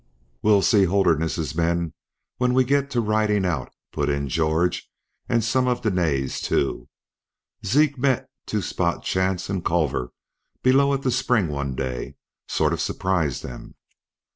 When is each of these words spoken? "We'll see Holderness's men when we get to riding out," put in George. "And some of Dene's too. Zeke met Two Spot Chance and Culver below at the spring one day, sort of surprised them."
"We'll 0.41 0.63
see 0.63 0.85
Holderness's 0.85 1.53
men 1.53 1.93
when 2.37 2.55
we 2.55 2.63
get 2.63 2.89
to 2.89 3.01
riding 3.01 3.45
out," 3.45 3.71
put 3.91 4.09
in 4.09 4.29
George. 4.29 4.89
"And 5.29 5.43
some 5.43 5.67
of 5.67 5.83
Dene's 5.83 6.41
too. 6.41 6.89
Zeke 7.63 7.99
met 7.99 8.27
Two 8.47 8.63
Spot 8.63 9.03
Chance 9.03 9.47
and 9.47 9.63
Culver 9.63 10.11
below 10.63 10.95
at 10.95 11.03
the 11.03 11.11
spring 11.11 11.49
one 11.49 11.75
day, 11.75 12.15
sort 12.47 12.73
of 12.73 12.81
surprised 12.81 13.43
them." 13.43 13.75